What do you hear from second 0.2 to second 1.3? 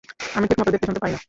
আমি ঠিকমতো দেখতে-শুনতে পাই না।